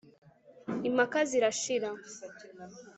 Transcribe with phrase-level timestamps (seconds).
[0.87, 1.89] Impaka zirashira.